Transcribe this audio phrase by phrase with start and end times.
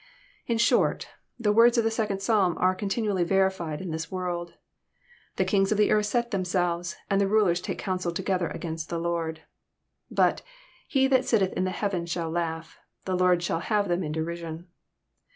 [0.51, 4.53] —In short, the words of the second Psalm are continually verified in this world:^'
[5.35, 8.97] The kings of the earth set themselves, and the rulers take counsel together against the
[8.97, 9.43] Lord."
[10.09, 10.41] But
[10.89, 14.65] ^^He that sitteth in the heavens shall laugh; the Lord shall have them in derision."